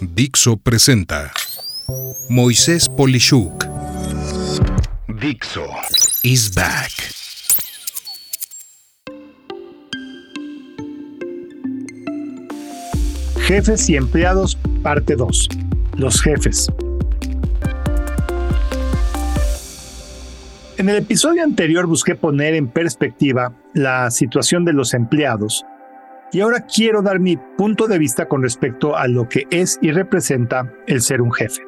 [0.00, 1.32] Dixo presenta
[2.28, 3.64] Moisés Polishuk.
[5.20, 5.66] Dixo
[6.22, 6.90] is back.
[13.46, 15.48] Jefes y empleados, parte 2.
[15.96, 16.68] Los jefes.
[20.76, 25.64] En el episodio anterior busqué poner en perspectiva la situación de los empleados
[26.34, 29.92] y ahora quiero dar mi punto de vista con respecto a lo que es y
[29.92, 31.62] representa el ser un jefe.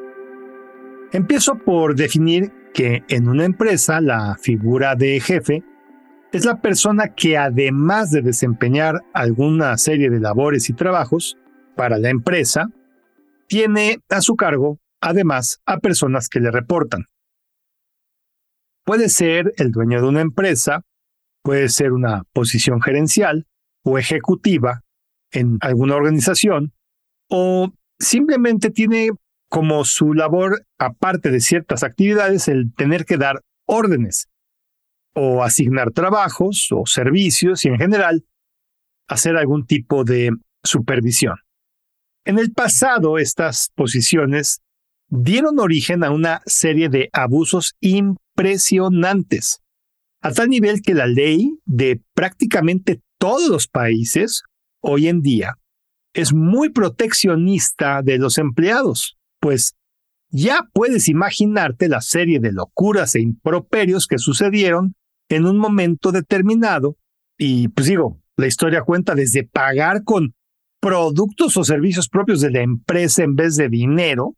[1.12, 5.62] Empiezo por definir que en una empresa la figura de jefe
[6.32, 11.38] es la persona que además de desempeñar alguna serie de labores y trabajos
[11.76, 12.68] para la empresa,
[13.46, 17.04] tiene a su cargo además a personas que le reportan.
[18.84, 20.82] Puede ser el dueño de una empresa,
[21.42, 23.46] puede ser una posición gerencial
[23.86, 24.82] o ejecutiva
[25.30, 26.72] en alguna organización,
[27.30, 29.10] o simplemente tiene
[29.48, 34.26] como su labor, aparte de ciertas actividades, el tener que dar órdenes
[35.14, 38.24] o asignar trabajos o servicios y en general
[39.08, 40.30] hacer algún tipo de
[40.64, 41.36] supervisión.
[42.24, 44.62] En el pasado, estas posiciones
[45.08, 49.62] dieron origen a una serie de abusos impresionantes,
[50.22, 54.42] a tal nivel que la ley de prácticamente todos los países
[54.80, 55.58] hoy en día
[56.14, 59.76] es muy proteccionista de los empleados, pues
[60.30, 64.94] ya puedes imaginarte la serie de locuras e improperios que sucedieron
[65.28, 66.96] en un momento determinado
[67.38, 70.34] y pues digo, la historia cuenta desde pagar con
[70.80, 74.36] productos o servicios propios de la empresa en vez de dinero,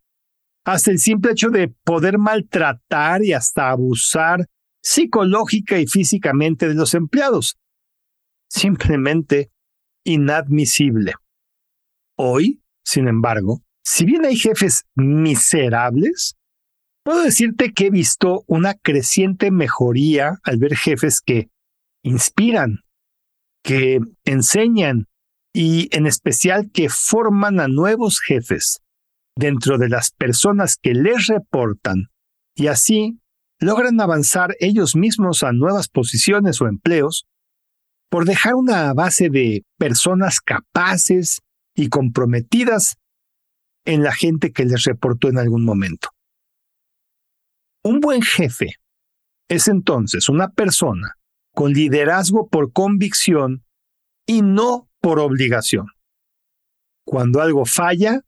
[0.64, 4.46] hasta el simple hecho de poder maltratar y hasta abusar
[4.82, 7.56] psicológica y físicamente de los empleados.
[8.48, 9.50] Simplemente
[10.04, 11.14] inadmisible.
[12.16, 16.36] Hoy, sin embargo, si bien hay jefes miserables,
[17.04, 21.48] puedo decirte que he visto una creciente mejoría al ver jefes que
[22.02, 22.80] inspiran,
[23.62, 25.06] que enseñan
[25.52, 28.80] y en especial que forman a nuevos jefes
[29.36, 32.08] dentro de las personas que les reportan
[32.54, 33.20] y así
[33.60, 37.26] logran avanzar ellos mismos a nuevas posiciones o empleos
[38.10, 41.40] por dejar una base de personas capaces
[41.74, 42.96] y comprometidas
[43.84, 46.08] en la gente que les reportó en algún momento.
[47.84, 48.74] Un buen jefe
[49.48, 51.14] es entonces una persona
[51.54, 53.64] con liderazgo por convicción
[54.26, 55.86] y no por obligación.
[57.04, 58.20] Cuando algo falla,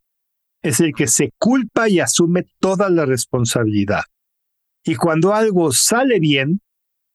[0.63, 4.05] es el que se culpa y asume toda la responsabilidad.
[4.85, 6.61] Y cuando algo sale bien,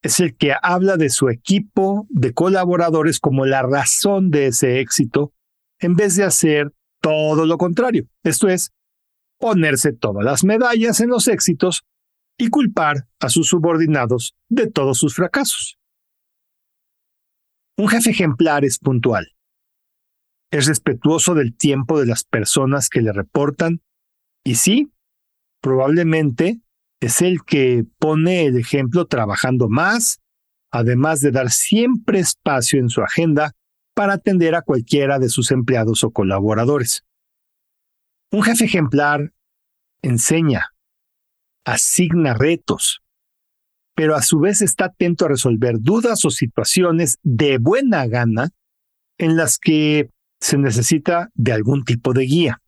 [0.05, 5.33] es el que habla de su equipo de colaboradores como la razón de ese éxito,
[5.79, 6.71] en vez de hacer
[7.01, 8.07] todo lo contrario.
[8.23, 8.71] Esto es,
[9.39, 11.85] ponerse todas las medallas en los éxitos
[12.37, 15.79] y culpar a sus subordinados de todos sus fracasos.
[17.75, 19.33] Un jefe ejemplar es puntual.
[20.51, 23.81] Es respetuoso del tiempo de las personas que le reportan
[24.43, 24.91] y sí,
[25.61, 26.61] probablemente
[26.99, 30.21] es el que pone el ejemplo trabajando más,
[30.71, 33.53] además de dar siempre espacio en su agenda
[33.93, 37.05] para atender a cualquiera de sus empleados o colaboradores.
[38.31, 39.33] Un jefe ejemplar
[40.01, 40.73] enseña,
[41.65, 43.01] asigna retos,
[43.95, 48.49] pero a su vez está atento a resolver dudas o situaciones de buena gana
[49.17, 50.09] en las que
[50.41, 52.61] se necesita de algún tipo de guía.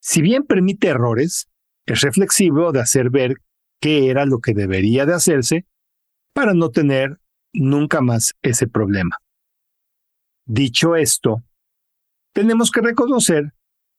[0.00, 1.49] Si bien permite errores,
[1.86, 3.36] es reflexivo de hacer ver
[3.80, 5.66] qué era lo que debería de hacerse
[6.32, 7.20] para no tener
[7.52, 9.18] nunca más ese problema.
[10.46, 11.42] Dicho esto,
[12.32, 13.52] tenemos que reconocer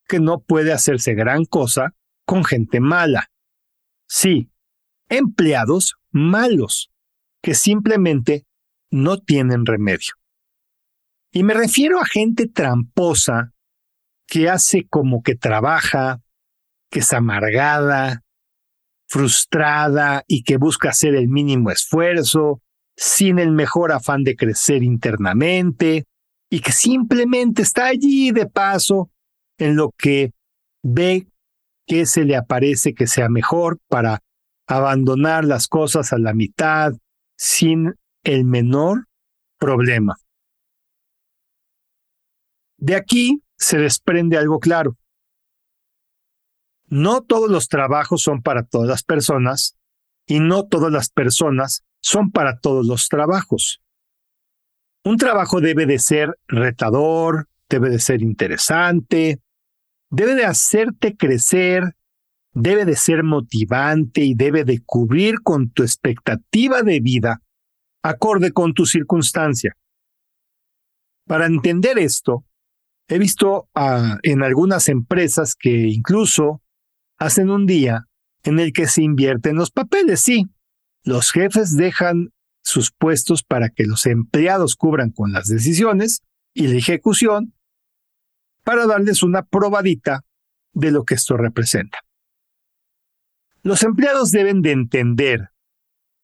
[0.07, 3.29] que no puede hacerse gran cosa con gente mala.
[4.07, 4.49] Sí,
[5.09, 6.91] empleados malos,
[7.41, 8.45] que simplemente
[8.91, 10.13] no tienen remedio.
[11.31, 13.53] Y me refiero a gente tramposa
[14.27, 16.21] que hace como que trabaja,
[16.91, 18.21] que es amargada,
[19.07, 22.61] frustrada y que busca hacer el mínimo esfuerzo,
[22.95, 26.05] sin el mejor afán de crecer internamente,
[26.49, 29.09] y que simplemente está allí de paso
[29.57, 30.33] en lo que
[30.83, 31.27] ve
[31.87, 34.21] que se le aparece que sea mejor para
[34.67, 36.93] abandonar las cosas a la mitad
[37.37, 39.07] sin el menor
[39.57, 40.17] problema.
[42.77, 44.97] De aquí se desprende algo claro.
[46.91, 49.77] No todos los trabajos son para todas las personas
[50.27, 53.81] y no todas las personas son para todos los trabajos.
[55.05, 59.39] Un trabajo debe de ser retador, debe de ser interesante,
[60.09, 61.95] debe de hacerte crecer,
[62.51, 67.41] debe de ser motivante y debe de cubrir con tu expectativa de vida
[68.03, 69.77] acorde con tu circunstancia.
[71.25, 72.43] Para entender esto,
[73.07, 73.69] he visto
[74.23, 76.60] en algunas empresas que incluso
[77.21, 78.07] hacen un día
[78.43, 80.21] en el que se invierten los papeles.
[80.21, 80.47] Sí,
[81.03, 82.33] los jefes dejan
[82.63, 86.23] sus puestos para que los empleados cubran con las decisiones
[86.55, 87.53] y la ejecución
[88.63, 90.21] para darles una probadita
[90.73, 91.99] de lo que esto representa.
[93.61, 95.49] Los empleados deben de entender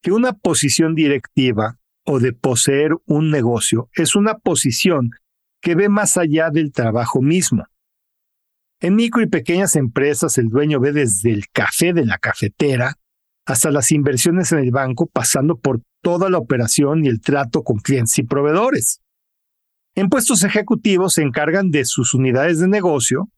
[0.01, 5.11] que una posición directiva o de poseer un negocio es una posición
[5.61, 7.65] que ve más allá del trabajo mismo.
[8.79, 12.95] En micro y pequeñas empresas el dueño ve desde el café de la cafetera
[13.45, 17.77] hasta las inversiones en el banco, pasando por toda la operación y el trato con
[17.77, 18.99] clientes y proveedores.
[19.95, 23.29] En puestos ejecutivos se encargan de sus unidades de negocio,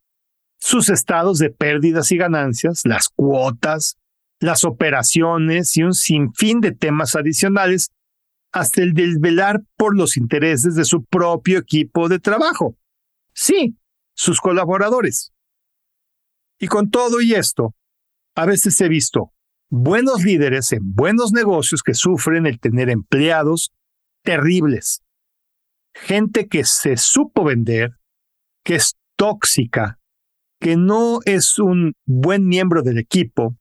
[0.60, 3.98] sus estados de pérdidas y ganancias, las cuotas,
[4.42, 7.92] las operaciones y un sinfín de temas adicionales,
[8.52, 12.76] hasta el de velar por los intereses de su propio equipo de trabajo.
[13.34, 13.78] Sí,
[14.19, 15.31] sus colaboradores.
[16.60, 17.74] Y con todo y esto,
[18.36, 19.31] a veces he visto
[19.69, 23.71] buenos líderes en buenos negocios que sufren el tener empleados
[24.25, 25.04] terribles.
[25.95, 27.92] Gente que se supo vender,
[28.66, 30.00] que es tóxica,
[30.60, 33.56] que no es un buen miembro del equipo,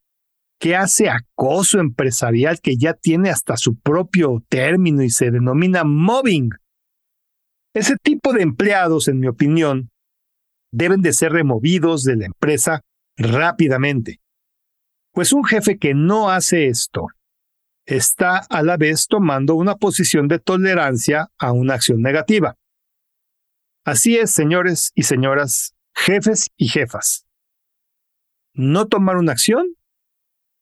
[0.59, 6.49] que hace acoso empresarial que ya tiene hasta su propio término y se denomina mobbing.
[7.73, 9.89] Ese tipo de empleados, en mi opinión,
[10.71, 12.81] deben de ser removidos de la empresa
[13.17, 14.21] rápidamente.
[15.11, 17.07] Pues un jefe que no hace esto
[17.85, 22.55] está a la vez tomando una posición de tolerancia a una acción negativa.
[23.83, 27.25] Así es, señores y señoras, jefes y jefas.
[28.53, 29.75] No tomar una acción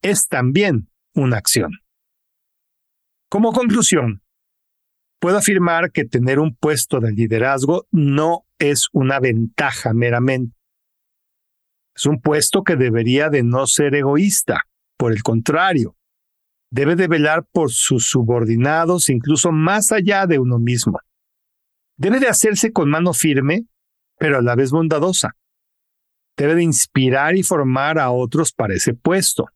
[0.01, 1.81] es también una acción.
[3.29, 4.21] Como conclusión,
[5.19, 10.55] puedo afirmar que tener un puesto de liderazgo no es una ventaja meramente.
[11.95, 14.63] Es un puesto que debería de no ser egoísta,
[14.97, 15.95] por el contrario,
[16.69, 20.99] debe de velar por sus subordinados incluso más allá de uno mismo.
[21.97, 23.65] Debe de hacerse con mano firme,
[24.19, 25.35] pero a la vez bondadosa.
[26.35, 29.47] Debe de inspirar y formar a otros para ese puesto.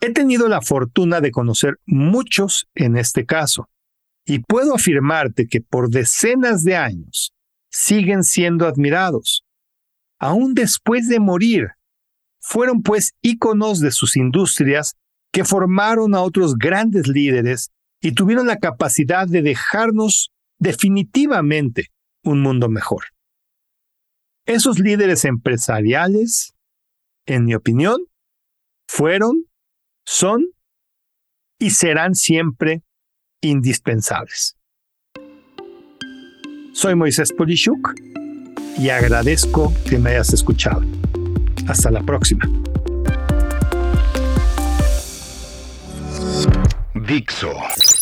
[0.00, 3.68] He tenido la fortuna de conocer muchos en este caso,
[4.24, 7.33] y puedo afirmarte que por decenas de años
[7.74, 9.44] siguen siendo admirados.
[10.20, 11.70] Aún después de morir,
[12.40, 14.94] fueron pues íconos de sus industrias
[15.32, 20.30] que formaron a otros grandes líderes y tuvieron la capacidad de dejarnos
[20.60, 21.90] definitivamente
[22.22, 23.06] un mundo mejor.
[24.46, 26.54] Esos líderes empresariales,
[27.26, 27.98] en mi opinión,
[28.86, 29.46] fueron
[30.06, 30.46] son
[31.58, 32.84] y serán siempre
[33.40, 34.53] indispensables.
[36.84, 37.94] Soy Moisés Polishuk
[38.76, 40.82] y agradezco que me hayas escuchado.
[41.66, 42.44] Hasta la próxima.
[46.94, 47.54] Dixo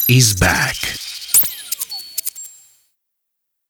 [0.08, 1.01] is back.